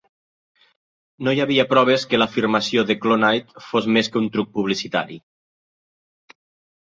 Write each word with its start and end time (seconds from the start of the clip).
No 1.25 1.33
hi 1.35 1.41
havia 1.43 1.65
proves 1.73 2.05
que 2.13 2.19
l'afirmació 2.21 2.85
de 2.91 2.95
Clonaid 3.03 3.53
fos 3.65 3.89
més 3.97 4.09
que 4.15 4.19
un 4.21 4.29
truc 4.37 4.49
publicitari. 4.55 5.19